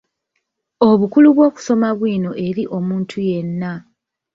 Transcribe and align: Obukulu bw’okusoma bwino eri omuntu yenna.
Obukulu 0.89 1.27
bw’okusoma 1.35 1.89
bwino 1.97 2.31
eri 2.47 2.63
omuntu 2.77 3.17
yenna. 3.27 3.73